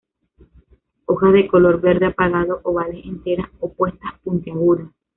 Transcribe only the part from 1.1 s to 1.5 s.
de